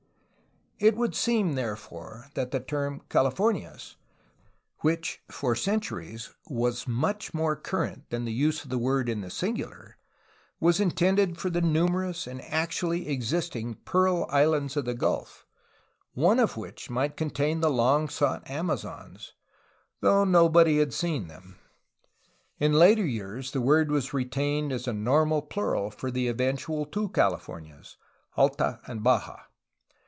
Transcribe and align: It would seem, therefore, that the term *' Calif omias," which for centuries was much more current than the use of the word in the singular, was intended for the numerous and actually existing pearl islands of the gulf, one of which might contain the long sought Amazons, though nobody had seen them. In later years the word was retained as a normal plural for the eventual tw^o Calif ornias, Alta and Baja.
It 0.83 0.95
would 0.95 1.13
seem, 1.13 1.53
therefore, 1.53 2.31
that 2.33 2.49
the 2.49 2.59
term 2.59 3.03
*' 3.05 3.07
Calif 3.09 3.35
omias," 3.35 3.97
which 4.79 5.21
for 5.29 5.53
centuries 5.53 6.33
was 6.47 6.87
much 6.87 7.35
more 7.35 7.55
current 7.55 8.09
than 8.09 8.25
the 8.25 8.31
use 8.31 8.63
of 8.63 8.71
the 8.71 8.79
word 8.79 9.07
in 9.07 9.21
the 9.21 9.29
singular, 9.29 9.97
was 10.59 10.79
intended 10.79 11.37
for 11.37 11.51
the 11.51 11.61
numerous 11.61 12.25
and 12.25 12.41
actually 12.45 13.09
existing 13.09 13.75
pearl 13.85 14.25
islands 14.31 14.75
of 14.75 14.85
the 14.85 14.95
gulf, 14.95 15.45
one 16.13 16.39
of 16.39 16.57
which 16.57 16.89
might 16.89 17.15
contain 17.15 17.59
the 17.59 17.69
long 17.69 18.09
sought 18.09 18.49
Amazons, 18.49 19.33
though 19.99 20.25
nobody 20.25 20.79
had 20.79 20.93
seen 20.95 21.27
them. 21.27 21.59
In 22.57 22.73
later 22.73 23.05
years 23.05 23.51
the 23.51 23.61
word 23.61 23.91
was 23.91 24.13
retained 24.15 24.71
as 24.73 24.87
a 24.87 24.93
normal 24.93 25.43
plural 25.43 25.91
for 25.91 26.09
the 26.09 26.27
eventual 26.27 26.87
tw^o 26.87 27.13
Calif 27.13 27.45
ornias, 27.45 27.97
Alta 28.35 28.79
and 28.87 29.03
Baja. 29.03 29.41